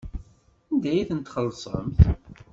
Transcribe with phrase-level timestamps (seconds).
[0.69, 1.99] Anda ay ten-txellṣemt?